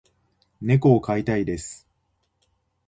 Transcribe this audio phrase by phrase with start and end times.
[0.61, 1.87] 猫を飼いたいです。